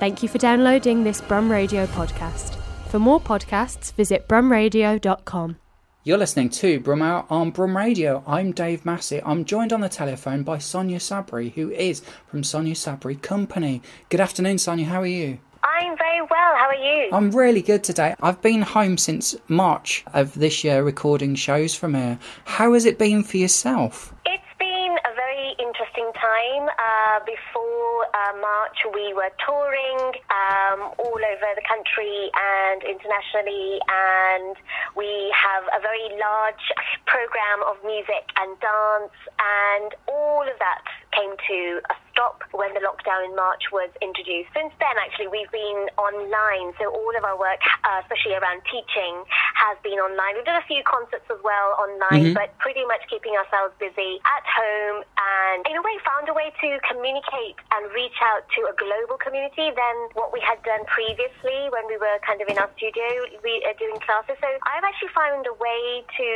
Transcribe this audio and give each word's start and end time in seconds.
Thank 0.00 0.22
you 0.22 0.30
for 0.30 0.38
downloading 0.38 1.04
this 1.04 1.20
Brum 1.20 1.52
Radio 1.52 1.84
podcast. 1.84 2.56
For 2.88 2.98
more 2.98 3.20
podcasts, 3.20 3.92
visit 3.92 4.26
brumradio.com. 4.28 5.56
You're 6.04 6.16
listening 6.16 6.48
to 6.48 6.80
Brum 6.80 7.02
Out 7.02 7.26
on 7.28 7.50
Brum 7.50 7.76
Radio. 7.76 8.24
I'm 8.26 8.52
Dave 8.52 8.86
Massey. 8.86 9.20
I'm 9.22 9.44
joined 9.44 9.74
on 9.74 9.82
the 9.82 9.90
telephone 9.90 10.42
by 10.42 10.56
Sonia 10.56 11.00
Sabri, 11.00 11.52
who 11.52 11.70
is 11.70 12.00
from 12.26 12.42
Sonia 12.42 12.72
Sabri 12.72 13.20
Company. 13.20 13.82
Good 14.08 14.20
afternoon, 14.20 14.56
Sonia. 14.56 14.86
How 14.86 15.02
are 15.02 15.06
you? 15.06 15.38
I'm 15.62 15.98
very 15.98 16.22
well. 16.22 16.30
How 16.56 16.68
are 16.68 16.74
you? 16.74 17.10
I'm 17.12 17.30
really 17.30 17.60
good 17.60 17.84
today. 17.84 18.14
I've 18.22 18.40
been 18.40 18.62
home 18.62 18.96
since 18.96 19.36
March 19.48 20.02
of 20.14 20.32
this 20.32 20.64
year 20.64 20.82
recording 20.82 21.34
shows 21.34 21.74
from 21.74 21.92
here. 21.92 22.18
How 22.46 22.72
has 22.72 22.86
it 22.86 22.96
been 22.98 23.22
for 23.22 23.36
yourself? 23.36 24.14
It's 24.24 24.42
been 24.58 24.96
a 25.04 25.14
very 25.14 25.54
interesting 25.58 26.10
time. 26.14 26.68
Uh, 26.68 27.20
before 27.26 28.06
uh, 28.30 28.40
March, 28.40 28.78
we 28.94 29.12
were 29.14 29.30
touring 29.44 30.12
um, 30.30 30.92
all 30.98 31.18
over 31.18 31.48
the 31.54 31.64
country 31.66 32.30
and 32.34 32.82
internationally, 32.82 33.78
and 33.88 34.56
we 34.96 35.32
have 35.34 35.64
a 35.74 35.80
very 35.80 36.08
large 36.18 36.64
program 37.06 37.62
of 37.66 37.76
music 37.84 38.30
and 38.38 38.58
dance, 38.60 39.16
and 39.38 39.94
all 40.08 40.42
of 40.42 40.58
that 40.58 40.84
came 41.12 41.34
to 41.48 41.80
a 41.90 41.94
stop 42.12 42.42
when 42.52 42.72
the 42.74 42.80
lockdown 42.80 43.26
in 43.26 43.34
March 43.34 43.72
was 43.72 43.90
introduced. 44.02 44.50
Since 44.54 44.72
then, 44.78 44.94
actually, 45.00 45.28
we've 45.28 45.50
been 45.50 45.90
online, 45.98 46.74
so 46.78 46.90
all 46.90 47.14
of 47.16 47.24
our 47.24 47.38
work, 47.38 47.60
uh, 47.82 48.02
especially 48.02 48.38
around 48.38 48.62
teaching, 48.70 49.24
has 49.60 49.76
been 49.84 50.00
online. 50.00 50.40
We've 50.40 50.48
done 50.48 50.56
a 50.56 50.64
few 50.64 50.80
concerts 50.88 51.28
as 51.28 51.36
well 51.44 51.76
online, 51.76 52.32
mm-hmm. 52.32 52.40
but 52.40 52.56
pretty 52.56 52.80
much 52.88 53.04
keeping 53.12 53.36
ourselves 53.36 53.76
busy 53.76 54.16
at 54.24 54.44
home 54.48 55.04
and, 55.04 55.60
in 55.68 55.76
a 55.76 55.82
way, 55.84 56.00
found 56.00 56.32
a 56.32 56.34
way 56.34 56.48
to 56.48 56.68
communicate 56.88 57.60
and 57.76 57.92
reach 57.92 58.16
out 58.24 58.48
to 58.56 58.72
a 58.72 58.74
global 58.80 59.20
community 59.20 59.68
than 59.68 59.96
what 60.16 60.32
we 60.32 60.40
had 60.40 60.56
done 60.64 60.80
previously 60.88 61.68
when 61.68 61.84
we 61.92 62.00
were 62.00 62.16
kind 62.24 62.40
of 62.40 62.48
in 62.48 62.56
our 62.56 62.72
studio 62.80 63.04
re- 63.44 63.60
uh, 63.68 63.76
doing 63.76 64.00
classes. 64.00 64.40
So 64.40 64.48
I've 64.64 64.86
actually 64.86 65.12
found 65.12 65.44
a 65.44 65.56
way 65.60 66.08
to 66.16 66.28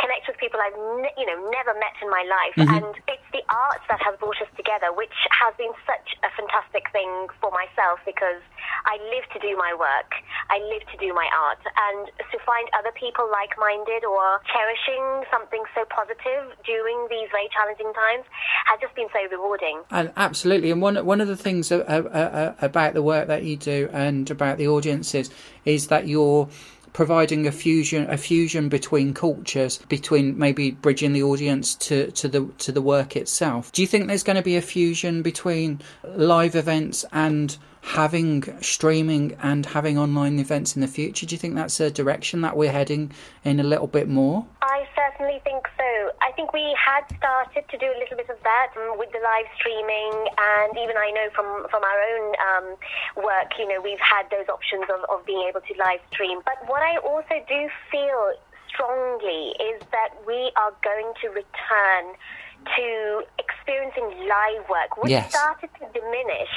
connect 0.00 0.24
with 0.24 0.40
people 0.40 0.56
I've, 0.56 0.76
ne- 1.04 1.16
you 1.20 1.28
know, 1.28 1.36
never 1.52 1.76
met 1.76 1.92
in 2.00 2.08
my 2.08 2.24
life, 2.24 2.56
mm-hmm. 2.56 2.80
and 2.80 2.92
it's 3.12 3.28
the 3.36 3.44
arts 3.52 3.84
that 3.92 4.00
has 4.00 4.16
brought 4.16 4.40
us 4.40 4.48
together, 4.56 4.88
which 4.96 5.12
has 5.36 5.52
been 5.60 5.76
such 5.84 6.16
a 6.23 6.23
fantastic 6.44 6.84
thing 6.92 7.28
for 7.40 7.50
myself 7.50 8.00
because 8.04 8.40
I 8.84 9.00
live 9.08 9.24
to 9.32 9.38
do 9.40 9.56
my 9.56 9.72
work, 9.72 10.12
I 10.50 10.58
live 10.58 10.84
to 10.92 10.96
do 10.98 11.14
my 11.14 11.28
art, 11.32 11.58
and 11.64 12.08
to 12.18 12.38
find 12.44 12.68
other 12.78 12.92
people 12.92 13.28
like 13.30 13.56
minded 13.58 14.04
or 14.04 14.40
cherishing 14.52 15.24
something 15.30 15.62
so 15.74 15.84
positive 15.88 16.52
during 16.64 17.06
these 17.08 17.28
very 17.32 17.48
challenging 17.52 17.92
times 17.94 18.24
has 18.66 18.80
just 18.80 18.94
been 18.94 19.08
so 19.12 19.20
rewarding. 19.30 19.82
And 19.90 20.12
absolutely, 20.16 20.70
and 20.70 20.82
one 20.82 21.04
one 21.04 21.20
of 21.20 21.28
the 21.28 21.36
things 21.36 21.70
about 21.72 22.94
the 22.94 23.02
work 23.02 23.28
that 23.28 23.44
you 23.44 23.56
do 23.56 23.88
and 23.92 24.30
about 24.30 24.58
the 24.58 24.68
audiences 24.68 25.30
is 25.64 25.88
that 25.88 26.06
you're 26.06 26.48
providing 26.94 27.46
a 27.46 27.52
fusion 27.52 28.08
a 28.08 28.16
fusion 28.16 28.70
between 28.70 29.12
cultures 29.12 29.78
between 29.88 30.38
maybe 30.38 30.70
bridging 30.70 31.12
the 31.12 31.22
audience 31.22 31.74
to, 31.74 32.10
to 32.12 32.28
the 32.28 32.48
to 32.56 32.72
the 32.72 32.80
work 32.80 33.16
itself. 33.16 33.70
Do 33.72 33.82
you 33.82 33.88
think 33.88 34.06
there's 34.06 34.22
going 34.22 34.36
to 34.36 34.42
be 34.42 34.56
a 34.56 34.62
fusion 34.62 35.20
between 35.20 35.82
live 36.16 36.54
events 36.56 37.04
and 37.12 37.54
having 37.82 38.42
streaming 38.62 39.36
and 39.42 39.66
having 39.66 39.98
online 39.98 40.38
events 40.38 40.74
in 40.74 40.80
the 40.80 40.88
future? 40.88 41.26
Do 41.26 41.34
you 41.34 41.38
think 41.38 41.54
that's 41.54 41.80
a 41.80 41.90
direction 41.90 42.40
that 42.40 42.56
we're 42.56 42.72
heading 42.72 43.12
in 43.44 43.60
a 43.60 43.64
little 43.64 43.88
bit 43.88 44.08
more? 44.08 44.46
I 44.62 44.86
certainly 45.14 45.40
think 45.46 45.70
so 45.78 46.10
i 46.22 46.30
think 46.34 46.52
we 46.52 46.74
had 46.74 47.06
started 47.16 47.62
to 47.70 47.78
do 47.78 47.86
a 47.86 47.98
little 47.98 48.18
bit 48.18 48.28
of 48.28 48.38
that 48.42 48.74
um, 48.74 48.98
with 48.98 49.10
the 49.14 49.22
live 49.22 49.46
streaming 49.54 50.14
and 50.38 50.74
even 50.74 50.98
i 50.98 51.10
know 51.14 51.30
from 51.34 51.66
from 51.70 51.82
our 51.86 52.00
own 52.10 52.26
um, 52.42 52.66
work 53.22 53.54
you 53.58 53.66
know 53.66 53.80
we've 53.80 54.02
had 54.02 54.26
those 54.30 54.48
options 54.50 54.84
of, 54.90 55.06
of 55.06 55.24
being 55.26 55.46
able 55.46 55.62
to 55.62 55.74
live 55.78 56.02
stream 56.10 56.40
but 56.44 56.58
what 56.66 56.82
I 56.82 56.96
also 56.98 57.40
do 57.48 57.68
feel 57.90 58.34
strongly 58.68 59.54
is 59.62 59.80
that 59.92 60.10
we 60.26 60.50
are 60.56 60.74
going 60.82 61.12
to 61.22 61.28
return 61.28 62.14
to 62.76 63.22
experiencing 63.38 64.26
live 64.26 64.68
work, 64.70 64.96
which 65.02 65.10
yes. 65.10 65.30
started 65.30 65.68
to 65.78 65.86
diminish. 65.92 66.54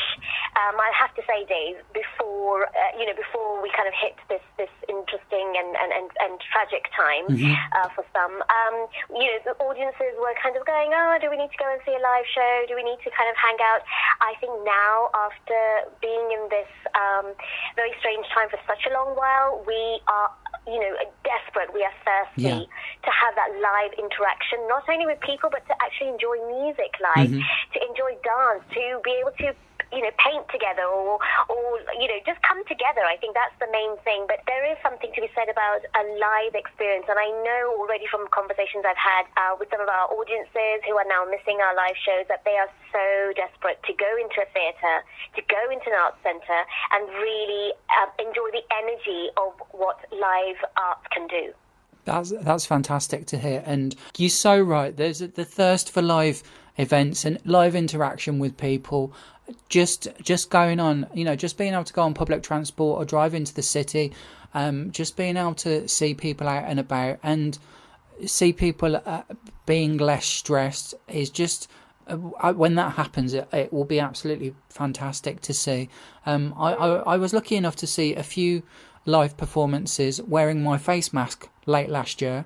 Um, 0.57 0.73
I 0.81 0.90
have 0.90 1.13
to 1.13 1.22
say, 1.29 1.45
Dave, 1.45 1.78
before 1.94 2.66
uh, 2.73 2.91
you 2.97 3.06
know, 3.06 3.13
before 3.13 3.62
we 3.62 3.69
kind 3.78 3.85
of 3.85 3.94
hit 3.94 4.18
this 4.25 4.41
this 4.57 4.73
interesting 4.90 5.53
and 5.53 5.78
and, 5.78 5.94
and, 5.94 6.07
and 6.18 6.34
tragic 6.41 6.90
time 6.97 7.29
mm-hmm. 7.29 7.53
uh, 7.78 7.90
for 7.94 8.01
some, 8.09 8.41
um, 8.41 8.75
you 9.13 9.29
know, 9.29 9.40
the 9.46 9.56
audiences 9.62 10.17
were 10.17 10.34
kind 10.41 10.57
of 10.57 10.66
going, 10.66 10.90
oh, 10.97 11.22
do 11.22 11.29
we 11.29 11.38
need 11.38 11.53
to 11.53 11.59
go 11.62 11.69
and 11.69 11.78
see 11.85 11.94
a 11.94 12.01
live 12.01 12.25
show? 12.34 12.66
Do 12.66 12.73
we 12.73 12.81
need 12.81 12.97
to 13.06 13.09
kind 13.13 13.29
of 13.29 13.38
hang 13.38 13.57
out? 13.62 13.85
I 14.19 14.34
think 14.41 14.53
now, 14.66 15.13
after 15.13 15.62
being 16.01 16.34
in 16.34 16.50
this 16.50 16.72
um, 16.97 17.38
very 17.78 17.94
strange 18.01 18.25
time 18.34 18.50
for 18.50 18.59
such 18.66 18.90
a 18.90 18.91
long 18.97 19.13
while, 19.13 19.62
we 19.66 20.01
are 20.09 20.34
you 20.67 20.79
know, 20.84 20.94
desperate, 21.23 21.72
we 21.72 21.79
are 21.79 21.96
thirsty 22.03 22.44
yeah. 22.44 22.59
to 22.59 23.12
have 23.12 23.34
that 23.40 23.47
live 23.63 23.96
interaction, 23.96 24.59
not 24.67 24.84
only 24.91 25.07
with 25.07 25.19
people, 25.23 25.47
but 25.47 25.63
to 25.67 25.73
actually 25.79 26.12
enjoy 26.12 26.35
music 26.44 26.91
live, 27.00 27.31
mm-hmm. 27.31 27.72
to 27.72 27.78
enjoy 27.88 28.12
dance, 28.19 28.63
to 28.75 29.00
be 29.00 29.16
able 29.16 29.31
to 29.40 29.56
you 29.91 30.01
know, 30.03 30.11
paint 30.19 30.45
together 30.51 30.83
or, 30.83 31.19
or, 31.47 31.63
you 31.99 32.07
know, 32.07 32.19
just 32.25 32.41
come 32.43 32.63
together. 32.67 33.01
I 33.07 33.15
think 33.17 33.33
that's 33.33 33.55
the 33.59 33.71
main 33.71 33.95
thing. 34.03 34.27
But 34.27 34.43
there 34.45 34.65
is 34.67 34.77
something 34.83 35.11
to 35.13 35.19
be 35.21 35.31
said 35.31 35.47
about 35.47 35.83
a 35.95 36.03
live 36.19 36.55
experience. 36.55 37.07
And 37.07 37.19
I 37.19 37.29
know 37.43 37.75
already 37.79 38.05
from 38.11 38.27
conversations 38.35 38.83
I've 38.83 38.99
had 38.99 39.25
uh, 39.39 39.55
with 39.55 39.71
some 39.71 39.79
of 39.79 39.87
our 39.87 40.11
audiences 40.11 40.83
who 40.83 40.99
are 40.99 41.07
now 41.07 41.23
missing 41.29 41.59
our 41.63 41.75
live 41.75 41.95
shows 41.99 42.27
that 42.27 42.43
they 42.43 42.59
are 42.59 42.71
so 42.91 43.33
desperate 43.35 43.79
to 43.87 43.93
go 43.95 44.11
into 44.19 44.43
a 44.43 44.47
theatre, 44.51 44.99
to 45.35 45.41
go 45.47 45.61
into 45.71 45.87
an 45.87 45.97
arts 45.97 46.19
centre 46.23 46.63
and 46.93 47.07
really 47.23 47.73
uh, 47.95 48.09
enjoy 48.19 48.49
the 48.51 48.65
energy 48.83 49.31
of 49.37 49.53
what 49.71 50.03
live 50.11 50.59
arts 50.75 51.05
can 51.11 51.27
do. 51.27 51.53
That's 52.05 52.31
that's 52.31 52.65
fantastic 52.65 53.25
to 53.27 53.37
hear, 53.37 53.61
and 53.65 53.93
you're 54.17 54.29
so 54.29 54.61
right. 54.61 54.95
There's 54.95 55.19
the 55.19 55.43
thirst 55.43 55.91
for 55.91 56.01
live 56.01 56.41
events 56.77 57.25
and 57.25 57.37
live 57.43 57.75
interaction 57.75 58.39
with 58.39 58.55
people 58.55 59.13
just 59.69 60.08
just 60.22 60.50
going 60.50 60.80
on 60.80 61.08
you 61.13 61.24
know 61.24 61.35
just 61.35 61.58
being 61.58 61.74
able 61.74 61.84
to 61.84 61.94
go 61.94 62.02
on 62.02 62.13
public 62.13 62.44
transport 62.44 63.02
or 63.02 63.06
drive 63.06 63.34
into 63.34 63.53
the 63.53 63.62
city 63.62 64.13
um, 64.53 64.91
just 64.91 65.18
being 65.18 65.38
able 65.38 65.53
to 65.53 65.88
see 65.88 66.13
people 66.13 66.47
out 66.47 66.63
and 66.66 66.80
about 66.80 67.19
and 67.24 67.59
see 68.25 68.52
people 68.53 69.00
uh, 69.06 69.22
being 69.66 69.97
less 69.97 70.25
stressed 70.25 70.96
is 71.08 71.30
just 71.30 71.69
uh, 72.08 72.16
when 72.53 72.75
that 72.75 72.94
happens 72.94 73.34
it, 73.34 73.47
it, 73.52 73.72
will 73.72 73.85
be 73.85 74.00
absolutely 74.00 74.56
fantastic 74.69 75.41
to 75.41 75.53
see 75.53 75.90
um, 76.25 76.53
I, 76.58 76.74
I, 76.74 76.88
I 77.14 77.18
was 77.18 77.34
lucky 77.34 77.56
enough 77.56 77.75
to 77.78 77.88
see 77.88 78.16
a 78.16 78.24
few 78.24 78.64
live 79.06 79.38
performances 79.38 80.22
wearing 80.22 80.64
my 80.64 80.78
face 80.78 81.14
mask 81.14 81.50
late 81.66 81.90
last 81.90 82.22
year 82.22 82.46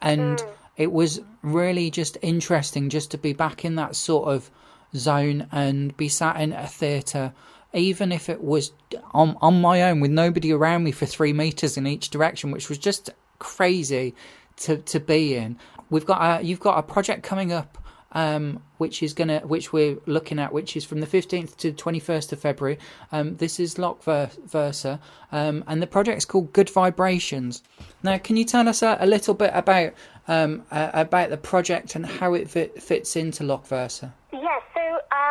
and 0.00 0.38
mm. 0.38 0.48
it 0.76 0.92
was 0.92 1.20
really 1.42 1.90
just 1.90 2.16
interesting 2.22 2.88
just 2.88 3.10
to 3.10 3.18
be 3.18 3.32
back 3.32 3.64
in 3.64 3.74
that 3.76 3.96
sort 3.96 4.28
of 4.28 4.50
zone 4.94 5.46
and 5.52 5.96
be 5.96 6.08
sat 6.08 6.40
in 6.40 6.52
a 6.52 6.66
theatre, 6.66 7.32
even 7.72 8.12
if 8.12 8.28
it 8.28 8.42
was 8.42 8.72
on, 9.12 9.36
on 9.40 9.60
my 9.60 9.82
own 9.82 10.00
with 10.00 10.10
nobody 10.10 10.52
around 10.52 10.84
me 10.84 10.92
for 10.92 11.06
three 11.06 11.32
meters 11.32 11.76
in 11.76 11.86
each 11.86 12.10
direction, 12.10 12.50
which 12.50 12.68
was 12.68 12.78
just 12.78 13.10
crazy 13.38 14.14
to, 14.56 14.76
to 14.78 15.00
be 15.00 15.36
in. 15.36 15.56
We've 15.90 16.06
got 16.06 16.40
a, 16.40 16.44
you've 16.44 16.60
got 16.60 16.78
a 16.78 16.82
project 16.82 17.22
coming 17.22 17.52
up 17.52 17.78
um, 18.12 18.62
which 18.78 19.02
is 19.02 19.12
gonna 19.12 19.40
which 19.40 19.72
we're 19.72 19.98
looking 20.06 20.38
at, 20.38 20.52
which 20.52 20.76
is 20.76 20.84
from 20.84 21.00
the 21.00 21.06
fifteenth 21.06 21.56
to 21.58 21.72
twenty 21.72 22.00
first 22.00 22.32
of 22.32 22.40
February. 22.40 22.78
Um, 23.12 23.36
this 23.36 23.60
is 23.60 23.76
Lokvisa, 23.76 24.98
um, 25.30 25.64
and 25.66 25.80
the 25.80 25.86
project 25.86 26.18
is 26.18 26.24
called 26.24 26.52
Good 26.52 26.70
Vibrations. 26.70 27.62
Now, 28.02 28.18
can 28.18 28.36
you 28.36 28.44
tell 28.44 28.68
us 28.68 28.82
a, 28.82 28.96
a 29.00 29.06
little 29.06 29.34
bit 29.34 29.52
about 29.54 29.92
uh, 30.26 30.58
about 30.70 31.30
the 31.30 31.36
project 31.36 31.94
and 31.94 32.04
how 32.04 32.34
it 32.34 32.50
fit, 32.50 32.82
fits 32.82 33.16
into 33.16 33.44
Lokvisa? 33.44 34.12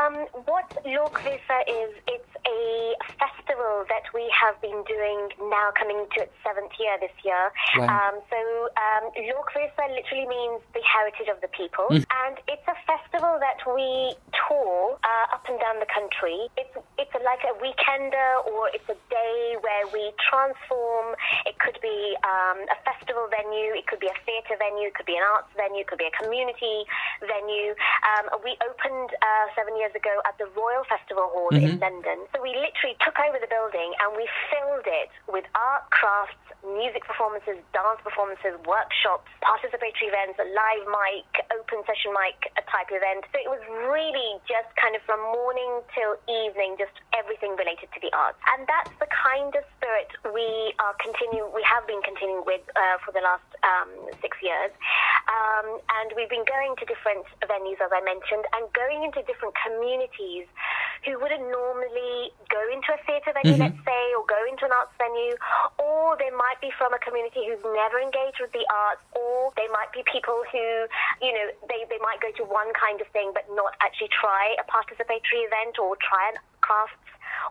Um, 0.09 0.25
what 0.46 0.66
Lokvisa 0.85 1.59
is, 1.70 1.94
it's 2.08 2.34
a 2.49 2.96
festival 3.22 3.85
that 3.90 4.09
we 4.13 4.25
have 4.34 4.59
been 4.61 4.81
doing 4.90 5.29
now 5.49 5.69
coming 5.78 6.05
to 6.17 6.25
its 6.25 6.34
seventh 6.41 6.73
year 6.79 6.97
this 6.99 7.13
year. 7.23 7.53
Wow. 7.78 7.87
Um, 7.87 8.16
so 8.29 8.40
um, 8.73 8.99
literally 9.99 10.28
means 10.28 10.61
the 10.73 10.81
heritage 10.81 11.28
of 11.28 11.41
the 11.41 11.51
people. 11.51 11.87
Mm. 11.91 12.05
And 12.25 12.35
it's 12.47 12.66
a 12.67 12.78
festival 12.87 13.37
that 13.40 13.59
we 13.67 14.16
tour 14.31 14.97
uh, 15.03 15.35
up 15.35 15.43
and 15.49 15.59
down 15.59 15.79
the 15.79 15.90
country. 15.90 16.47
It's, 16.57 16.73
it's 16.97 17.13
like 17.22 17.43
a 17.46 17.53
weekender 17.59 18.46
or 18.47 18.69
it's 18.73 18.87
a 18.87 18.97
day 19.09 19.57
where 19.61 19.85
we 19.91 20.13
transform. 20.17 21.16
It 21.45 21.59
could 21.59 21.78
be 21.81 22.16
um, 22.23 22.63
a 22.69 22.78
festival 22.87 23.28
venue, 23.29 23.75
it 23.75 23.87
could 23.87 23.99
be 23.99 24.07
a 24.07 24.17
theatre 24.25 24.55
venue, 24.57 24.90
it 24.90 24.95
could 24.95 25.09
be 25.09 25.17
an 25.17 25.25
arts 25.35 25.52
venue, 25.55 25.84
it 25.84 25.87
could 25.87 26.02
be 26.02 26.09
a 26.09 26.16
community 26.16 26.87
venue. 27.22 27.75
Um, 28.07 28.40
we 28.41 28.55
opened 28.63 29.11
uh, 29.19 29.45
seven 29.53 29.75
years 29.78 29.93
ago 29.93 30.23
at 30.25 30.37
the 30.40 30.47
Royal 30.55 30.85
Festival 30.87 31.29
Hall 31.34 31.52
mm-hmm. 31.52 31.78
in 31.78 31.79
London. 31.79 32.25
So 32.34 32.39
we 32.41 32.56
literally 32.56 32.96
took 33.03 33.20
over 33.20 33.38
the 33.38 33.52
building 33.52 33.91
and 34.00 34.16
we 34.16 34.26
filled 34.52 34.88
it 34.88 35.12
with 35.28 35.46
art, 35.56 35.88
crafts, 35.91 36.40
music 36.64 37.08
performances, 37.08 37.59
dance 37.72 38.00
performances, 38.03 38.56
workshops, 38.68 39.32
participatory 39.40 40.12
events, 40.12 40.36
a 40.40 40.47
live 40.52 40.86
mic, 40.91 41.28
open 41.56 41.84
session 41.88 42.12
mic 42.12 42.36
a 42.59 42.64
type 42.68 42.91
event. 42.91 43.24
So 43.32 43.40
it 43.40 43.47
was 43.47 43.64
really 43.88 44.40
just 44.47 44.68
kind 44.76 44.96
of 44.96 45.02
from 45.08 45.20
morning 45.32 45.84
till 45.96 46.20
evening, 46.28 46.76
just 46.76 46.96
everything 47.16 47.56
related 47.56 47.88
to 47.96 48.00
the 48.03 48.12
arts. 48.12 48.40
And 48.56 48.68
that's 48.68 48.91
the 49.00 49.08
kind 49.12 49.56
of 49.56 49.64
spirit 49.80 50.12
we 50.36 50.76
are 50.84 50.96
continuing, 51.00 51.52
we 51.56 51.64
have 51.64 51.88
been 51.88 52.03
continuing 52.03 52.44
with 52.44 52.64
uh, 52.76 53.00
for 53.03 53.16
the 53.16 53.24
last 53.24 53.47
um, 53.64 53.91
six 54.20 54.36
years. 54.44 54.72
Um, 55.32 55.80
and 56.02 56.12
we've 56.16 56.32
been 56.32 56.47
going 56.47 56.76
to 56.80 56.84
different 56.88 57.28
venues, 57.46 57.80
as 57.80 57.91
I 57.94 58.02
mentioned, 58.03 58.47
and 58.56 58.68
going 58.76 59.06
into 59.08 59.24
different 59.24 59.56
communities 59.59 60.50
who 61.05 61.19
wouldn't 61.19 61.46
normally 61.47 62.31
go 62.49 62.61
into 62.72 62.90
a 62.91 62.99
theatre 63.05 63.31
venue, 63.34 63.55
mm-hmm. 63.55 63.72
let's 63.72 63.81
say, 63.85 64.03
or 64.17 64.23
go 64.28 64.40
into 64.47 64.66
an 64.66 64.73
arts 64.73 64.93
venue, 64.97 65.35
or 65.79 66.17
they 66.19 66.31
might 66.34 66.59
be 66.59 66.72
from 66.75 66.93
a 66.93 66.99
community 66.99 67.47
who's 67.47 67.61
never 67.75 67.99
engaged 67.99 68.40
with 68.41 68.51
the 68.51 68.66
arts, 68.69 69.03
or 69.16 69.53
they 69.55 69.67
might 69.72 69.91
be 69.96 70.03
people 70.09 70.43
who, 70.51 70.66
you 71.23 71.31
know, 71.31 71.47
they, 71.67 71.87
they 71.87 72.01
might 72.01 72.19
go 72.19 72.31
to 72.35 72.43
one 72.47 72.72
kind 72.75 72.99
of 72.99 73.07
thing 73.16 73.31
but 73.34 73.46
not 73.53 73.75
actually 73.81 74.09
try 74.09 74.55
a 74.59 74.66
participatory 74.67 75.46
event 75.46 75.79
or 75.79 75.96
try 76.01 76.34
an 76.34 76.37
crafts 76.61 76.93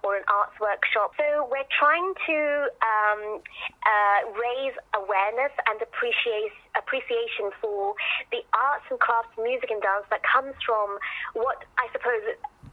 or 0.04 0.16
an 0.16 0.22
arts 0.30 0.54
workshop. 0.60 1.14
So 1.18 1.48
we're 1.50 1.66
trying 1.74 2.14
to 2.14 2.38
um, 2.78 3.42
uh, 3.82 4.20
raise 4.36 4.76
awareness 4.94 5.50
and 5.66 5.80
appreciation 5.82 7.50
for 7.60 7.94
the 8.30 8.44
arts 8.54 8.86
and 8.90 9.00
crafts, 9.00 9.34
music 9.42 9.70
and 9.70 9.82
dance 9.82 10.06
that 10.10 10.22
comes 10.22 10.54
from 10.64 10.98
what 11.34 11.64
I 11.78 11.90
suppose 11.90 12.22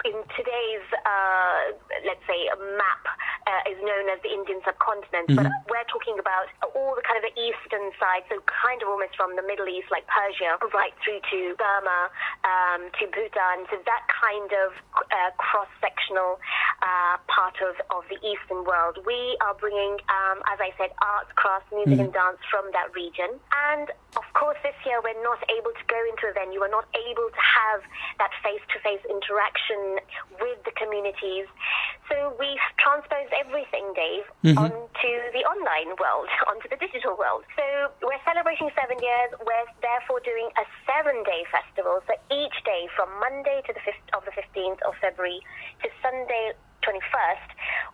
in 0.03 0.17
today's, 0.35 0.87
uh, 1.05 1.71
let's 2.05 2.25
say, 2.27 2.49
map 2.77 3.05
uh, 3.45 3.71
is 3.71 3.77
known 3.81 4.09
as 4.09 4.19
the 4.25 4.31
Indian 4.33 4.59
subcontinent, 4.65 5.29
mm-hmm. 5.29 5.37
but 5.37 5.53
we're 5.69 5.87
talking 5.87 6.17
about 6.17 6.49
all 6.73 6.97
the 6.97 7.05
kind 7.05 7.21
of 7.21 7.25
the 7.29 7.35
eastern 7.37 7.93
side, 8.01 8.25
so 8.29 8.41
kind 8.49 8.81
of 8.81 8.89
almost 8.89 9.13
from 9.15 9.37
the 9.37 9.45
Middle 9.45 9.69
East, 9.69 9.87
like 9.93 10.05
Persia, 10.09 10.57
right 10.73 10.93
through 11.05 11.21
to 11.29 11.53
Burma, 11.55 12.09
um, 12.43 12.89
to 12.97 13.05
Bhutan, 13.13 13.69
so 13.69 13.77
that 13.85 14.03
kind 14.09 14.49
of 14.65 14.73
uh, 14.97 15.31
cross-sectional 15.37 16.41
uh, 16.81 17.15
part 17.29 17.61
of, 17.61 17.77
of 17.93 18.03
the 18.09 18.17
eastern 18.25 18.65
world. 18.65 18.97
We 19.05 19.37
are 19.45 19.53
bringing, 19.53 20.01
um, 20.09 20.41
as 20.49 20.57
I 20.57 20.73
said, 20.77 20.91
arts, 21.01 21.29
crafts, 21.35 21.69
music 21.69 22.01
mm-hmm. 22.01 22.09
and 22.09 22.13
dance 22.13 22.41
from 22.49 22.65
that 22.73 22.93
region. 22.97 23.37
And 23.73 23.93
of 24.17 24.25
course, 24.33 24.57
this 24.63 24.75
year 24.85 25.01
we're 25.05 25.21
not 25.21 25.43
able 25.51 25.73
to 25.75 25.85
go 25.85 25.99
into 26.09 26.31
a 26.31 26.33
venue, 26.33 26.59
we're 26.59 26.73
not 26.73 26.89
able 26.95 27.29
to 27.29 27.43
have 27.43 27.81
that 28.17 28.31
face-to-face 28.41 29.05
interaction 29.05 30.01
with 30.41 30.57
the 30.65 30.73
communities. 30.73 31.45
So 32.09 32.33
we've 32.39 32.65
transposed 32.79 33.33
everything, 33.35 33.91
Dave, 33.95 34.25
mm-hmm. 34.43 34.57
onto 34.57 35.11
the 35.35 35.43
online 35.45 35.95
world, 35.99 36.27
onto 36.49 36.67
the 36.71 36.79
digital 36.79 37.15
world. 37.19 37.43
So 37.55 37.63
we're 38.01 38.21
celebrating 38.23 38.71
seven 38.73 38.97
years. 38.99 39.35
We're 39.43 39.67
therefore 39.83 40.23
doing 40.23 40.49
a 40.55 40.65
seven-day 40.87 41.45
festival. 41.51 42.01
So 42.07 42.15
each 42.31 42.57
day, 42.63 42.87
from 42.95 43.11
Monday 43.19 43.61
to 43.67 43.71
the 43.75 43.83
5th 43.83 44.07
of 44.15 44.21
the 44.25 44.33
15th 44.33 44.81
of 44.87 44.95
February 45.03 45.43
to 45.83 45.87
Sunday 46.01 46.55
21st, 46.83 47.49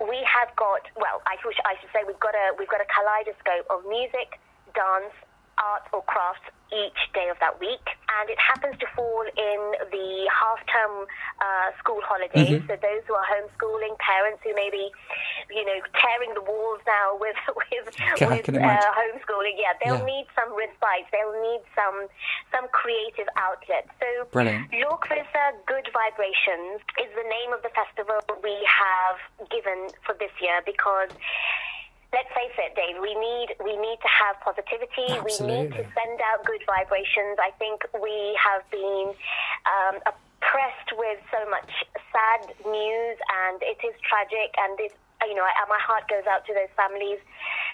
we 0.08 0.20
have 0.28 0.52
got 0.60 0.84
well, 1.00 1.24
I, 1.26 1.40
I 1.40 1.74
should 1.80 1.92
say 1.96 2.04
we've 2.06 2.20
got 2.20 2.36
a 2.36 2.54
we've 2.60 2.72
got 2.72 2.82
a 2.84 2.90
kaleidoscope 2.90 3.66
of 3.72 3.88
music, 3.88 4.38
dance, 4.76 5.16
art, 5.62 5.84
or 5.94 6.02
crafts 6.04 6.50
each 6.72 7.12
day 7.14 7.28
of 7.28 7.38
that 7.44 7.60
week. 7.60 7.84
And 8.20 8.28
it 8.28 8.40
happens 8.40 8.76
to 8.80 8.88
fall 8.96 9.24
in 9.24 9.62
the 9.92 10.28
half 10.28 10.60
term 10.68 11.08
uh, 11.40 11.72
school 11.80 12.00
holidays. 12.04 12.60
Mm-hmm. 12.64 12.68
So 12.68 12.76
those 12.80 13.04
who 13.08 13.16
are 13.16 13.28
homeschooling, 13.28 13.96
parents 14.00 14.44
who 14.44 14.52
may 14.56 14.68
be, 14.72 14.92
you 15.52 15.64
know, 15.64 15.80
tearing 15.96 16.36
the 16.36 16.44
walls 16.44 16.84
now 16.88 17.16
with 17.20 17.40
with, 17.72 17.88
with 18.20 18.48
uh, 18.52 18.92
homeschooling, 18.92 19.56
yeah, 19.56 19.76
they'll 19.80 20.04
yeah. 20.04 20.12
need 20.12 20.28
some 20.36 20.52
respite. 20.56 21.08
They'll 21.12 21.40
need 21.40 21.64
some 21.76 22.08
some 22.52 22.68
creative 22.72 23.28
outlet. 23.40 23.88
So 24.00 24.28
Brilliant. 24.32 24.72
Lokvisa 24.76 25.56
Good 25.68 25.88
Vibrations 25.92 26.84
is 27.00 27.12
the 27.16 27.28
name 27.28 27.56
of 27.56 27.64
the 27.64 27.72
festival 27.72 28.20
we 28.44 28.56
have 28.68 29.20
given 29.48 29.92
for 30.04 30.16
this 30.20 30.32
year 30.44 30.60
because 30.68 31.12
let's 32.14 32.32
face 32.36 32.56
it, 32.60 32.76
Dave. 32.76 33.00
We 33.02 33.16
need 33.16 33.56
we 33.64 33.76
need 33.80 34.00
to 34.04 34.12
have 34.12 34.40
positivity. 34.44 35.16
Absolutely. 35.16 35.48
We 35.48 35.62
need 35.64 35.72
to 35.80 35.84
send 35.96 36.18
out 36.22 36.44
good 36.46 36.64
vibrations. 36.68 37.40
I 37.40 37.52
think 37.58 37.84
we 38.00 38.38
have 38.38 38.64
been 38.72 39.16
um, 39.68 39.96
oppressed 40.06 40.92
with 40.98 41.20
so 41.32 41.50
much 41.50 41.72
sad 42.12 42.52
news, 42.68 43.18
and 43.48 43.62
it 43.64 43.80
is 43.84 43.96
tragic, 44.04 44.52
and 44.60 44.80
it 44.80 44.94
you 45.28 45.36
know, 45.36 45.46
I, 45.46 45.54
my 45.70 45.80
heart 45.82 46.08
goes 46.10 46.26
out 46.26 46.46
to 46.48 46.54
those 46.54 46.72
families 46.76 47.20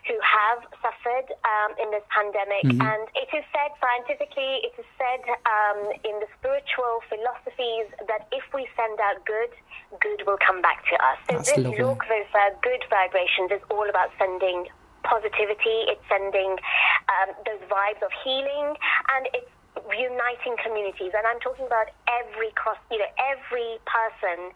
who 0.08 0.16
have 0.24 0.64
suffered 0.80 1.28
um, 1.44 1.76
in 1.80 1.92
this 1.92 2.04
pandemic. 2.12 2.64
Mm-hmm. 2.64 2.82
And 2.82 3.04
it 3.16 3.30
is 3.36 3.44
said 3.52 3.72
scientifically, 3.80 4.64
it 4.64 4.74
is 4.80 4.88
said 4.96 5.22
um, 5.44 5.92
in 6.08 6.16
the 6.24 6.30
spiritual 6.40 7.04
philosophies 7.12 7.92
that 8.08 8.28
if 8.32 8.44
we 8.56 8.68
send 8.76 9.00
out 9.04 9.24
good, 9.28 9.52
good 10.00 10.24
will 10.26 10.40
come 10.40 10.62
back 10.64 10.84
to 10.92 10.96
us. 11.00 11.20
So 11.28 11.36
That's 11.40 11.52
this 11.52 11.76
Lokvisa, 11.80 12.56
good 12.64 12.84
vibrations, 12.90 13.52
is 13.52 13.64
all 13.70 13.88
about 13.90 14.12
sending 14.18 14.68
positivity. 15.04 15.88
It's 15.92 16.04
sending 16.08 16.56
um, 17.12 17.36
those 17.48 17.64
vibes 17.68 18.02
of 18.04 18.12
healing, 18.24 18.76
and 19.16 19.28
it's 19.34 19.52
uniting 19.94 20.56
communities. 20.63 21.12
And 21.16 21.25
I'm 21.28 21.39
talking 21.39 21.66
about 21.66 21.88
every 22.07 22.51
cross, 22.56 22.78
you 22.92 23.00
know, 23.00 23.12
every 23.19 23.80
person 23.86 24.51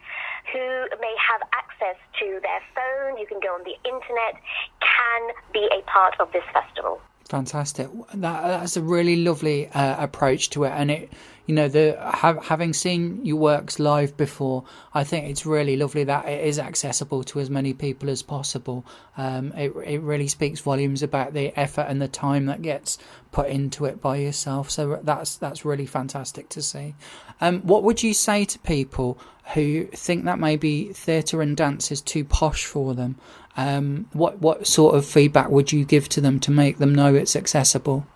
who 0.52 0.88
may 1.00 1.14
have 1.16 1.40
access 1.52 1.96
to 2.20 2.40
their 2.42 2.62
phone, 2.74 3.18
who 3.18 3.26
can 3.26 3.40
go 3.40 3.54
on 3.54 3.64
the 3.64 3.76
internet, 3.88 4.40
can 4.80 5.22
be 5.52 5.68
a 5.72 5.82
part 5.90 6.14
of 6.20 6.32
this 6.32 6.44
festival. 6.52 7.00
Fantastic. 7.28 7.88
That, 8.14 8.42
that's 8.42 8.76
a 8.76 8.82
really 8.82 9.16
lovely 9.16 9.68
uh, 9.68 10.02
approach 10.02 10.50
to 10.50 10.64
it, 10.64 10.70
and 10.70 10.90
it 10.90 11.12
you 11.46 11.54
know 11.54 11.68
the 11.68 11.96
having 12.42 12.72
seen 12.72 13.24
your 13.24 13.36
works 13.36 13.78
live 13.78 14.16
before 14.16 14.64
i 14.94 15.02
think 15.02 15.28
it's 15.28 15.44
really 15.44 15.76
lovely 15.76 16.04
that 16.04 16.26
it 16.26 16.44
is 16.44 16.58
accessible 16.58 17.24
to 17.24 17.40
as 17.40 17.50
many 17.50 17.72
people 17.72 18.08
as 18.10 18.22
possible. 18.22 18.84
Um, 19.16 19.52
it, 19.52 19.72
it 19.84 20.00
really 20.00 20.28
speaks 20.28 20.60
volumes 20.60 21.02
about 21.02 21.34
the 21.34 21.58
effort 21.58 21.86
and 21.88 22.00
the 22.00 22.08
time 22.08 22.46
that 22.46 22.62
gets 22.62 22.98
put 23.30 23.48
into 23.48 23.84
it 23.84 24.00
by 24.00 24.16
yourself. 24.16 24.70
So 24.70 25.00
that's 25.02 25.36
that's 25.36 25.64
really 25.64 25.86
fantastic 25.86 26.48
to 26.50 26.62
see. 26.62 26.94
Um, 27.40 27.60
what 27.62 27.82
would 27.82 28.02
you 28.02 28.14
say 28.14 28.44
to 28.44 28.58
people 28.60 29.18
who 29.54 29.86
think 29.86 30.24
that 30.24 30.38
maybe 30.38 30.92
theatre 30.92 31.42
and 31.42 31.56
dance 31.56 31.90
is 31.90 32.00
too 32.00 32.24
posh 32.24 32.64
for 32.64 32.94
them? 32.94 33.16
Um, 33.56 34.08
what 34.12 34.40
what 34.40 34.66
sort 34.66 34.94
of 34.94 35.04
feedback 35.04 35.50
would 35.50 35.72
you 35.72 35.84
give 35.84 36.08
to 36.10 36.20
them 36.20 36.40
to 36.40 36.50
make 36.50 36.78
them 36.78 36.94
know 36.94 37.14
it's 37.14 37.36
accessible 37.36 38.06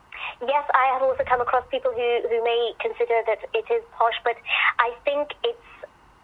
yes, 0.42 0.64
I 0.74 0.92
have 0.92 1.02
also 1.02 1.24
come 1.24 1.40
across 1.40 1.64
people 1.70 1.92
who, 1.92 2.10
who 2.28 2.44
may 2.44 2.72
consider 2.80 3.22
that 3.26 3.40
it 3.54 3.66
is 3.72 3.82
posh, 3.96 4.18
but 4.24 4.36
I 4.78 4.92
think 5.04 5.32
it's 5.44 5.58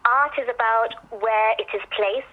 art 0.05 0.35
is 0.37 0.47
about 0.49 0.93
where 1.09 1.51
it 1.57 1.67
is 1.73 1.81
placed, 1.95 2.27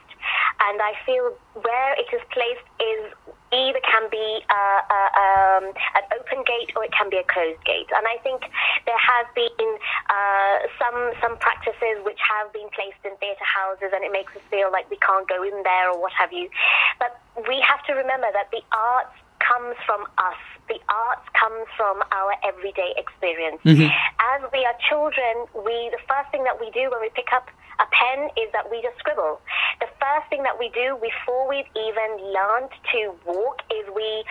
and 0.69 0.83
I 0.83 0.93
feel 1.07 1.33
where 1.55 1.93
it 1.95 2.11
is 2.13 2.21
placed 2.35 2.67
is 2.83 3.15
either 3.51 3.83
can 3.83 4.07
be 4.11 4.43
uh, 4.47 4.81
uh, 4.87 5.11
um, 5.19 5.65
an 5.99 6.05
open 6.15 6.47
gate 6.47 6.71
or 6.77 6.85
it 6.87 6.93
can 6.95 7.11
be 7.11 7.19
a 7.19 7.27
closed 7.27 7.59
gate. 7.67 7.91
And 7.91 8.07
I 8.07 8.23
think 8.23 8.47
there 8.87 9.01
has 9.01 9.27
been 9.35 9.71
uh, 10.07 10.57
some 10.79 10.99
some 11.23 11.35
practices 11.39 11.99
which 12.07 12.19
have 12.23 12.53
been 12.53 12.71
placed 12.75 13.03
in 13.03 13.17
theatre 13.19 13.47
houses, 13.47 13.91
and 13.95 14.05
it 14.05 14.13
makes 14.13 14.35
us 14.37 14.43
feel 14.51 14.71
like 14.71 14.89
we 14.91 14.99
can't 14.99 15.27
go 15.27 15.43
in 15.43 15.63
there 15.63 15.91
or 15.91 15.99
what 15.99 16.13
have 16.15 16.33
you. 16.33 16.51
But 16.99 17.19
we 17.49 17.63
have 17.63 17.83
to 17.87 17.93
remember 17.95 18.29
that 18.33 18.51
the 18.51 18.63
arts 18.71 19.17
comes 19.51 19.75
from 19.85 20.07
us. 20.19 20.39
The 20.71 20.79
arts 20.87 21.27
comes 21.35 21.67
from 21.77 21.99
our 22.15 22.33
everyday 22.47 22.95
experience. 22.95 23.59
Mm-hmm. 23.67 23.91
As 23.91 24.41
we 24.55 24.63
are 24.63 24.77
children, 24.87 25.51
we 25.67 25.91
the 25.91 25.99
first 26.07 26.31
thing 26.31 26.45
that 26.45 26.61
we 26.63 26.71
do 26.71 26.87
when 26.91 27.03
we 27.03 27.11
pick 27.11 27.35
up 27.35 27.51
a 27.81 27.87
pen 27.91 28.29
is 28.37 28.53
that 28.53 28.71
we 28.71 28.79
just 28.85 28.95
scribble. 29.01 29.41
The 29.81 29.89
first 29.99 30.29
thing 30.29 30.45
that 30.45 30.61
we 30.61 30.69
do 30.77 31.01
before 31.01 31.49
we've 31.49 31.69
even 31.75 32.11
learned 32.29 32.71
to 32.93 33.17
walk 33.25 33.65
is 33.73 33.89
we 33.97 34.23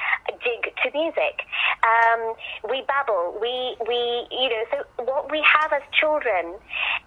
dig 0.46 0.70
to 0.70 0.88
music. 0.94 1.44
Um, 1.82 2.38
we 2.70 2.86
babble. 2.86 3.36
We, 3.42 3.76
we, 3.90 4.30
you 4.30 4.54
know, 4.54 4.64
so 4.70 4.78
what 5.04 5.32
we 5.34 5.42
have 5.42 5.74
as 5.74 5.82
children 5.92 6.56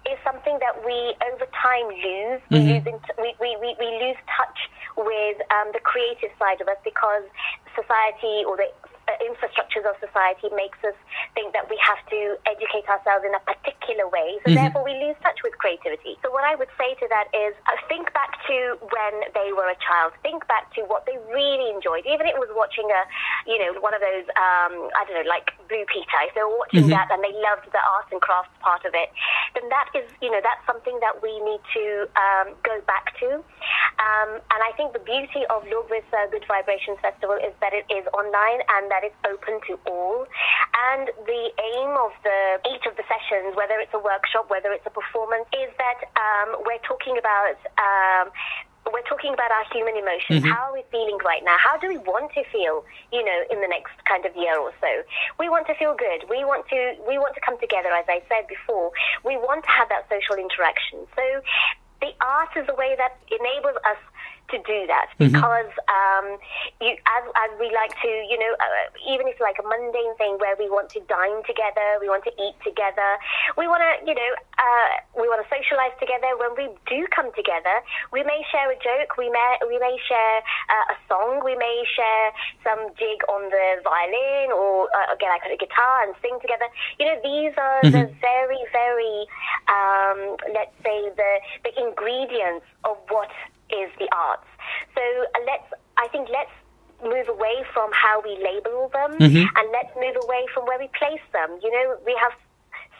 is 0.03 0.19
something 0.27 0.59
that 0.59 0.83
we 0.83 1.15
over 1.31 1.47
time 1.55 1.87
lose. 1.87 2.43
Mm-hmm. 2.51 2.59
We, 2.59 2.91
lose 2.91 3.01
we, 3.17 3.29
we, 3.39 3.49
we, 3.63 3.69
we 3.79 3.89
lose 4.03 4.19
touch 4.27 4.67
with 4.97 5.37
um, 5.51 5.71
the 5.73 5.79
creative 5.81 6.29
side 6.37 6.61
of 6.61 6.67
us 6.67 6.77
because 6.83 7.23
society 7.75 8.45
or 8.45 8.57
the 8.57 8.69
infrastructures 9.21 9.85
of 9.85 9.97
society 9.99 10.49
makes 10.55 10.79
us 10.81 10.97
think 11.33 11.53
that 11.53 11.69
we 11.69 11.77
have 11.81 12.01
to 12.09 12.37
educate 12.45 12.87
ourselves 12.89 13.25
in 13.25 13.33
a 13.35 13.43
particular 13.43 14.07
way. 14.09 14.39
So 14.43 14.51
mm-hmm. 14.51 14.57
therefore, 14.57 14.83
we 14.85 14.95
lose 14.97 15.17
touch 15.21 15.41
with 15.43 15.57
creativity. 15.59 16.17
So 16.21 16.31
what 16.31 16.43
I 16.43 16.55
would 16.55 16.71
say 16.77 16.95
to 16.97 17.05
that 17.09 17.29
is, 17.33 17.53
uh, 17.67 17.77
think 17.89 18.13
back 18.13 18.37
to 18.47 18.77
when 18.81 19.13
they 19.33 19.51
were 19.53 19.69
a 19.69 19.77
child. 19.83 20.13
Think 20.23 20.47
back 20.47 20.73
to 20.75 20.81
what 20.87 21.05
they 21.05 21.17
really 21.29 21.69
enjoyed. 21.69 22.05
Even 22.07 22.25
if 22.25 22.33
it 22.33 22.41
was 22.41 22.51
watching 22.55 22.89
a, 22.89 23.01
you 23.45 23.59
know, 23.59 23.77
one 23.81 23.93
of 23.93 24.01
those, 24.01 24.25
um, 24.39 24.89
I 24.97 25.05
don't 25.05 25.17
know, 25.21 25.29
like 25.29 25.53
Blue 25.69 25.85
Peter. 25.91 26.19
If 26.25 26.33
they 26.33 26.43
were 26.43 26.57
watching 26.57 26.87
mm-hmm. 26.87 26.97
that 26.97 27.11
and 27.11 27.21
they 27.21 27.33
loved 27.33 27.69
the 27.69 27.83
arts 27.83 28.09
and 28.11 28.21
crafts 28.21 28.53
part 28.61 28.85
of 28.85 28.93
it, 28.95 29.11
then 29.53 29.67
that 29.69 29.91
is, 29.93 30.07
you 30.21 30.31
know, 30.31 30.41
that's 30.41 30.63
something 30.65 30.97
that 31.01 31.21
we 31.21 31.31
need 31.43 31.61
to 31.75 31.85
um, 32.17 32.55
go 32.63 32.81
back 32.87 33.13
to. 33.19 33.43
Um, 34.01 34.29
and 34.39 34.59
I 34.63 34.71
think 34.75 34.93
the 34.93 35.03
beauty 35.03 35.45
of 35.49 35.63
Lokvisa 35.69 36.31
Good 36.31 36.45
Vibrations 36.47 36.97
Festival 37.01 37.37
is 37.37 37.53
that 37.61 37.73
it 37.73 37.85
is 37.91 38.05
online 38.13 38.61
and 38.79 38.89
that 38.89 39.02
it's 39.03 39.19
open 39.27 39.59
to 39.67 39.79
all. 39.85 40.25
And 40.91 41.09
the 41.25 41.43
aim 41.53 41.91
of 41.99 42.11
the 42.23 42.59
each 42.73 42.85
of 42.87 42.95
the 42.97 43.05
sessions, 43.05 43.55
whether 43.55 43.79
it's 43.79 43.93
a 43.93 43.99
workshop, 43.99 44.49
whether 44.49 44.71
it's 44.71 44.85
a 44.85 44.93
performance, 44.93 45.45
is 45.53 45.69
that 45.77 45.99
um, 46.17 46.63
we're 46.65 46.81
talking 46.87 47.17
about 47.17 47.59
um, 47.77 48.31
we're 48.91 49.05
talking 49.07 49.33
about 49.33 49.51
our 49.51 49.63
human 49.71 49.95
emotions. 49.95 50.43
Mm-hmm. 50.43 50.51
How 50.51 50.71
are 50.71 50.75
we 50.75 50.83
feeling 50.91 51.17
right 51.23 51.43
now? 51.43 51.55
How 51.55 51.77
do 51.77 51.87
we 51.87 51.97
want 51.97 52.33
to 52.35 52.43
feel, 52.51 52.83
you 53.15 53.23
know, 53.23 53.39
in 53.47 53.61
the 53.61 53.67
next 53.67 53.95
kind 54.03 54.25
of 54.25 54.35
year 54.35 54.59
or 54.59 54.73
so? 54.81 54.91
We 55.39 55.47
want 55.47 55.67
to 55.67 55.75
feel 55.75 55.95
good. 55.95 56.27
We 56.29 56.43
want 56.43 56.67
to 56.69 56.95
we 57.07 57.17
want 57.17 57.35
to 57.35 57.41
come 57.41 57.59
together, 57.59 57.89
as 57.95 58.05
I 58.09 58.19
said 58.27 58.47
before. 58.47 58.91
We 59.23 59.37
want 59.37 59.63
to 59.63 59.71
have 59.71 59.87
that 59.87 60.09
social 60.11 60.35
interaction. 60.35 61.07
So 61.15 61.23
the 62.03 62.11
art 62.19 62.51
is 62.59 62.67
a 62.67 62.75
way 62.75 62.95
that 62.99 63.15
enables 63.31 63.79
us 63.87 64.01
to 64.51 64.57
do 64.63 64.85
that 64.87 65.09
mm-hmm. 65.17 65.31
because 65.31 65.71
um, 65.89 66.37
you, 66.81 66.93
as, 66.93 67.23
as 67.35 67.51
we 67.59 67.71
like 67.73 67.95
to, 68.01 68.11
you 68.29 68.37
know, 68.37 68.53
uh, 68.59 68.87
even 69.09 69.27
if 69.27 69.39
like 69.39 69.57
a 69.57 69.65
mundane 69.65 70.15
thing 70.17 70.37
where 70.39 70.55
we 70.59 70.69
want 70.69 70.89
to 70.93 70.99
dine 71.07 71.41
together, 71.47 71.97
we 72.01 72.07
want 72.09 72.23
to 72.25 72.33
eat 72.37 72.55
together, 72.63 73.17
we 73.57 73.67
want 73.67 73.81
to, 73.81 73.91
you 74.05 74.13
know, 74.13 74.31
uh, 74.59 74.93
we 75.15 75.25
want 75.27 75.41
to 75.41 75.47
socialize 75.49 75.95
together. 75.99 76.35
When 76.37 76.53
we 76.55 76.69
do 76.85 77.07
come 77.09 77.31
together, 77.33 77.81
we 78.11 78.23
may 78.23 78.43
share 78.51 78.69
a 78.69 78.77
joke, 78.77 79.17
we 79.17 79.29
may 79.29 79.57
we 79.67 79.79
may 79.79 79.97
share 80.07 80.37
uh, 80.69 80.93
a 80.93 80.97
song, 81.07 81.41
we 81.43 81.55
may 81.55 81.83
share 81.95 82.31
some 82.63 82.93
jig 82.99 83.23
on 83.27 83.49
the 83.49 83.81
violin 83.83 84.53
or 84.53 84.87
uh, 84.93 85.15
get 85.19 85.29
like 85.33 85.45
a 85.49 85.57
guitar 85.57 86.03
and 86.05 86.13
sing 86.21 86.37
together. 86.41 86.67
You 86.99 87.09
know, 87.09 87.17
these 87.23 87.53
are 87.57 87.81
mm-hmm. 87.83 87.95
the 87.95 88.05
very 88.21 88.61
very 88.71 89.25
um, 89.71 90.37
let's 90.53 90.75
say 90.83 91.09
the 91.15 91.31
the 91.63 91.73
ingredients 91.79 92.65
of 92.83 92.97
what 93.09 93.31
is 93.73 93.89
the 93.99 94.09
arts. 94.13 94.47
So 94.93 95.01
uh, 95.01 95.41
let's, 95.45 95.67
I 95.97 96.07
think 96.09 96.29
let's 96.29 96.53
move 97.03 97.27
away 97.27 97.65
from 97.73 97.91
how 97.91 98.21
we 98.23 98.39
label 98.39 98.89
them 98.93 99.19
mm-hmm. 99.19 99.43
and 99.43 99.65
let's 99.71 99.91
move 99.99 100.15
away 100.23 100.45
from 100.53 100.65
where 100.65 100.79
we 100.79 100.87
place 100.95 101.23
them. 101.33 101.59
You 101.61 101.71
know, 101.71 101.97
we 102.05 102.15
have 102.19 102.31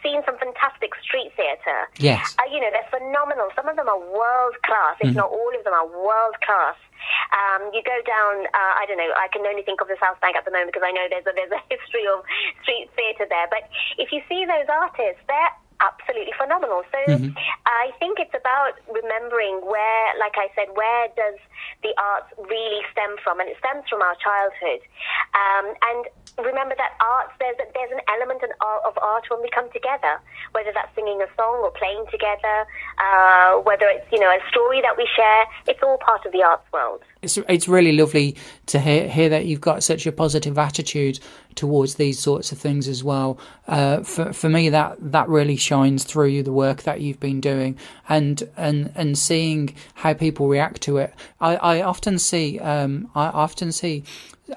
seen 0.04 0.20
some 0.28 0.36
fantastic 0.38 0.92
street 1.00 1.32
theatre. 1.40 1.88
Yes. 1.98 2.36
Uh, 2.36 2.44
you 2.52 2.60
know, 2.60 2.68
they're 2.70 2.92
phenomenal. 2.92 3.48
Some 3.56 3.72
of 3.72 3.80
them 3.80 3.88
are 3.88 3.98
world 4.12 4.60
class, 4.68 5.00
if 5.00 5.16
mm-hmm. 5.16 5.24
not 5.24 5.32
all 5.32 5.54
of 5.56 5.64
them 5.64 5.72
are 5.72 5.88
world 5.88 6.36
class. 6.44 6.76
Um, 7.32 7.72
you 7.72 7.82
go 7.84 7.96
down, 8.04 8.48
uh, 8.52 8.74
I 8.80 8.84
don't 8.88 9.00
know, 9.00 9.12
I 9.16 9.32
can 9.32 9.48
only 9.48 9.64
think 9.64 9.80
of 9.80 9.88
the 9.88 9.98
South 10.00 10.20
Bank 10.20 10.36
at 10.36 10.44
the 10.44 10.52
moment 10.52 10.76
because 10.76 10.86
I 10.86 10.92
know 10.92 11.08
there's 11.08 11.26
a, 11.26 11.34
there's 11.34 11.56
a 11.56 11.64
history 11.72 12.04
of 12.12 12.28
street 12.62 12.92
theatre 13.00 13.26
there. 13.28 13.48
But 13.48 13.72
if 13.98 14.12
you 14.12 14.20
see 14.28 14.44
those 14.44 14.68
artists, 14.68 15.24
they're 15.32 15.56
absolutely 15.84 16.32
phenomenal. 16.40 16.88
So 16.88 17.00
mm-hmm. 17.12 17.36
I 17.68 17.92
think 18.00 18.20
it's 18.24 18.34
about 18.34 18.80
remembering 18.88 19.60
where, 19.68 20.06
like 20.18 20.40
I 20.40 20.48
said, 20.56 20.72
where 20.80 21.12
does 21.20 21.36
the 21.84 21.92
arts 22.00 22.32
really 22.40 22.82
stem 22.96 23.20
from? 23.24 23.44
And 23.44 23.52
it 23.52 23.60
stems 23.60 23.84
from 23.92 24.02
our 24.02 24.16
childhood. 24.24 24.80
Um, 25.36 25.76
and 25.92 26.02
remember 26.48 26.74
that 26.80 26.96
arts, 27.04 27.36
there's, 27.38 27.60
there's 27.60 27.92
an 27.92 28.02
element 28.08 28.42
of 28.44 28.94
art 28.98 29.28
when 29.30 29.44
we 29.44 29.50
come 29.52 29.68
together, 29.76 30.24
whether 30.56 30.72
that's 30.72 30.94
singing 30.96 31.20
a 31.22 31.30
song 31.36 31.60
or 31.62 31.72
playing 31.76 32.08
together, 32.10 32.66
uh, 32.98 33.60
whether 33.68 33.86
it's, 33.92 34.08
you 34.12 34.20
know, 34.20 34.32
a 34.32 34.40
story 34.50 34.80
that 34.82 34.96
we 34.98 35.08
share, 35.16 35.46
it's 35.68 35.84
all 35.84 36.00
part 36.00 36.26
of 36.26 36.32
the 36.32 36.42
arts 36.42 36.66
world. 36.72 37.04
It's, 37.24 37.38
it's 37.50 37.68
really 37.68 37.94
lovely 37.94 38.36
to 38.68 38.80
hear, 38.80 39.08
hear 39.08 39.30
that 39.30 39.46
you've 39.46 39.62
got 39.62 39.84
such 39.84 40.06
a 40.06 40.12
positive 40.12 40.58
attitude 40.58 41.20
towards 41.56 41.96
these 41.96 42.20
sorts 42.20 42.52
of 42.52 42.58
things 42.58 42.88
as 42.88 43.04
well. 43.04 43.40
Uh, 43.68 44.02
for 44.04 44.34
for 44.34 44.50
me, 44.50 44.70
that 44.70 44.98
that 45.00 45.30
really 45.30 45.56
shines 45.56 46.04
through 46.04 46.44
the 46.44 46.52
work 46.52 46.84
that 46.84 47.02
you've 47.02 47.20
been 47.20 47.42
doing, 47.42 47.78
and 48.10 48.50
and 48.58 48.92
and 48.96 49.18
seeing 49.18 49.76
how 49.96 50.14
people 50.14 50.48
react 50.48 50.82
to 50.82 50.98
it. 50.98 51.14
I, 51.40 51.56
I 51.56 51.82
often 51.82 52.20
see 52.20 52.60
um, 52.60 53.10
I 53.16 53.28
often 53.28 53.72
see 53.72 54.04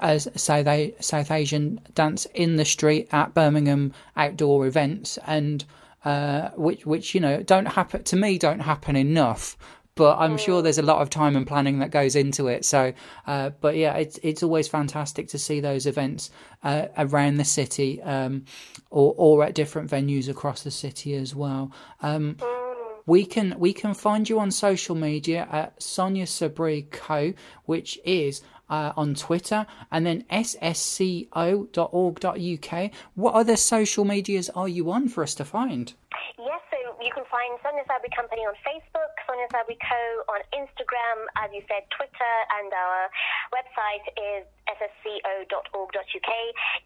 as 0.01 0.27
South 0.35 0.67
South 0.99 1.31
Asian 1.31 1.79
dance 1.95 2.25
in 2.33 2.57
the 2.57 2.65
street 2.65 3.07
at 3.11 3.33
Birmingham 3.33 3.93
outdoor 4.15 4.67
events, 4.67 5.17
and 5.25 5.63
uh, 6.05 6.49
which 6.55 6.85
which 6.85 7.13
you 7.15 7.21
know 7.21 7.41
don't 7.43 7.65
happen 7.65 8.03
to 8.03 8.15
me 8.15 8.37
don't 8.37 8.59
happen 8.59 8.95
enough 8.95 9.57
but 9.97 10.17
I'm 10.19 10.37
sure 10.37 10.61
there's 10.61 10.77
a 10.77 10.83
lot 10.83 11.01
of 11.01 11.09
time 11.09 11.35
and 11.35 11.45
planning 11.45 11.79
that 11.79 11.91
goes 11.91 12.15
into 12.15 12.47
it. 12.47 12.63
So, 12.63 12.93
uh, 13.25 13.49
but 13.59 13.75
yeah, 13.75 13.95
it's 13.95 14.19
it's 14.23 14.43
always 14.43 14.67
fantastic 14.67 15.27
to 15.29 15.39
see 15.39 15.59
those 15.59 15.85
events 15.85 16.29
uh, 16.63 16.87
around 16.97 17.37
the 17.37 17.45
city, 17.45 18.01
um, 18.03 18.45
or 18.89 19.13
or 19.17 19.43
at 19.43 19.55
different 19.55 19.89
venues 19.89 20.29
across 20.29 20.63
the 20.63 20.71
city 20.71 21.15
as 21.15 21.35
well. 21.35 21.71
Um, 22.01 22.37
we 23.05 23.25
can 23.25 23.55
we 23.57 23.73
can 23.73 23.93
find 23.93 24.29
you 24.29 24.39
on 24.39 24.51
social 24.51 24.95
media 24.95 25.47
at 25.51 25.81
Sonia 25.81 26.25
Sabri 26.25 26.89
Co, 26.91 27.33
which 27.65 27.99
is 28.05 28.41
uh, 28.69 28.93
on 28.95 29.15
Twitter, 29.15 29.65
and 29.91 30.05
then 30.05 30.23
ssco.org.uk. 30.29 31.31
What 33.15 33.33
other 33.33 33.55
social 33.55 34.05
medias 34.05 34.49
are 34.51 34.67
you 34.67 34.91
on 34.91 35.07
for 35.07 35.23
us 35.23 35.33
to 35.35 35.45
find? 35.45 35.93
You 37.07 37.15
can 37.15 37.23
find 37.31 37.55
Sonia 37.63 37.87
Sabri 37.87 38.11
Company 38.11 38.43
on 38.43 38.51
Facebook, 38.67 39.15
Sonia 39.23 39.47
Sabri 39.47 39.79
Co 39.79 40.27
on 40.27 40.43
Instagram, 40.51 41.23
as 41.39 41.47
you 41.55 41.63
said, 41.63 41.87
Twitter, 41.95 42.35
and 42.59 42.67
our 42.75 43.07
website 43.55 44.03
is 44.19 44.43
ssco.org.uk. 44.67 46.31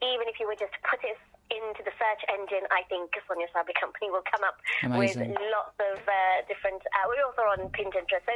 Even 0.05 0.25
if 0.29 0.37
you 0.37 0.45
were 0.45 0.53
just 0.53 0.77
to 0.77 0.81
put 0.85 1.01
it 1.01 1.17
into 1.49 1.81
the 1.81 1.89
search 1.97 2.21
engine, 2.29 2.69
I 2.69 2.85
think 2.85 3.09
Sonia 3.25 3.49
Sabri 3.49 3.73
Company 3.73 4.13
will 4.13 4.21
come 4.29 4.45
up 4.45 4.61
Amazing. 4.85 5.33
with 5.33 5.41
lots 5.49 5.73
of 5.89 5.97
uh, 6.05 6.45
different. 6.45 6.85
Uh, 6.93 7.09
we're 7.09 7.25
also 7.25 7.41
on 7.57 7.73
Pinterest, 7.73 8.21
so 8.21 8.35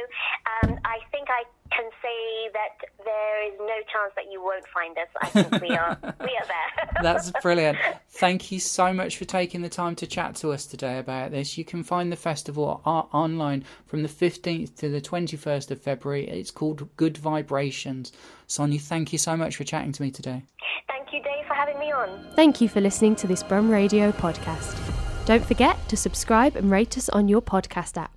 um, 0.66 0.82
I 0.82 0.98
think 1.14 1.30
I 1.30 1.46
can 1.70 1.90
say 2.02 2.50
that 2.52 2.88
there 3.04 3.46
is 3.46 3.54
no 3.58 3.76
chance 3.92 4.12
that 4.16 4.30
you 4.30 4.42
won't 4.42 4.66
find 4.68 4.96
us. 4.98 5.08
I 5.20 5.28
think 5.28 5.62
we 5.62 5.76
are 5.76 5.96
we 6.02 6.36
are 6.36 6.46
there. 6.46 6.90
That's 7.02 7.30
brilliant. 7.42 7.78
Thank 8.10 8.50
you 8.50 8.60
so 8.60 8.92
much 8.92 9.16
for 9.16 9.24
taking 9.24 9.62
the 9.62 9.68
time 9.68 9.94
to 9.96 10.06
chat 10.06 10.34
to 10.36 10.52
us 10.52 10.66
today 10.66 10.98
about 10.98 11.30
this. 11.30 11.58
You 11.58 11.64
can 11.64 11.82
find 11.82 12.10
the 12.10 12.16
festival 12.16 12.80
online 12.84 13.64
from 13.86 14.02
the 14.02 14.08
15th 14.08 14.76
to 14.76 14.88
the 14.88 15.00
21st 15.00 15.70
of 15.70 15.80
February. 15.80 16.28
It's 16.28 16.50
called 16.50 16.88
Good 16.96 17.18
Vibrations. 17.18 18.12
Sonia, 18.46 18.78
thank 18.78 19.12
you 19.12 19.18
so 19.18 19.36
much 19.36 19.56
for 19.56 19.64
chatting 19.64 19.92
to 19.92 20.02
me 20.02 20.10
today. 20.10 20.42
Thank 20.88 21.12
you, 21.12 21.22
Dave, 21.22 21.46
for 21.46 21.54
having 21.54 21.78
me 21.78 21.92
on. 21.92 22.26
Thank 22.34 22.60
you 22.60 22.68
for 22.68 22.80
listening 22.80 23.16
to 23.16 23.26
this 23.26 23.42
Brum 23.42 23.70
Radio 23.70 24.12
podcast. 24.12 24.76
Don't 25.26 25.44
forget 25.44 25.76
to 25.88 25.96
subscribe 25.96 26.56
and 26.56 26.70
rate 26.70 26.96
us 26.96 27.08
on 27.08 27.28
your 27.28 27.42
podcast 27.42 27.96
app. 27.96 28.12